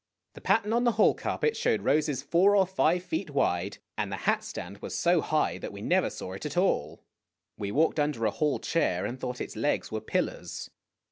The 0.33 0.41
pattern 0.41 0.73
on 0.73 0.83
the 0.83 0.93
hall 0.93 1.13
carpet 1.13 1.55
showed 1.55 1.83
roses 1.83 2.23
four 2.23 2.55
or 2.55 2.65
five 2.65 3.03
feet 3.03 3.29
wide, 3.29 3.77
and 3.95 4.11
the 4.11 4.15
hat 4.25 4.43
stand 4.43 4.79
was 4.79 4.97
so 4.97 5.21
hiofh 5.21 5.61
that 5.61 5.71
we 5.71 5.83
never 5.83 6.09
saw 6.09 6.33
it 6.33 6.43
at 6.47 6.57
all. 6.57 7.03
We 7.55 7.71
walked 7.71 7.99
O 7.99 8.03
under 8.05 8.25
a 8.25 8.31
hall 8.31 8.57
chair, 8.57 9.05
and 9.05 9.19
thought 9.19 9.39
its 9.39 9.55
legs 9.55 9.91
were 9.91 10.01
pillars. 10.01 10.71